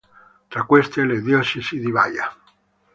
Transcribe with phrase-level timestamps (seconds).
[0.47, 2.35] Tra queste, la diocesi di Baia.